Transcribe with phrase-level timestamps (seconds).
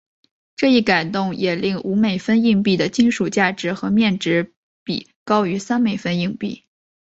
[0.55, 6.65] 这一改动也令五美分硬币的金属价值和面值比高于三美分硬币。